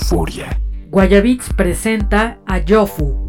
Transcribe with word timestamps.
Euforia. 0.00 0.48
Guayabits 0.90 1.52
presenta 1.52 2.38
a 2.46 2.58
Yofu, 2.58 3.27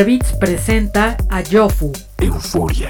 Guayabits 0.00 0.32
presenta 0.38 1.14
a 1.28 1.42
Yofu. 1.42 1.92
Euforia. 2.22 2.89